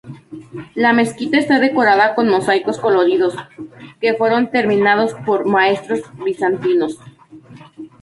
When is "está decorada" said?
1.37-2.15